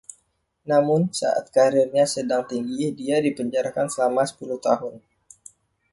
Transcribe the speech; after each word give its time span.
Namun, 0.69 1.01
saat 1.19 1.45
kariernya 1.55 2.05
sedang 2.15 2.43
tinggi, 2.51 2.85
dia 2.99 3.17
dipenjara 3.25 3.69
selama 3.93 4.21
sepuluh 4.29 4.57
tahun. 4.67 4.95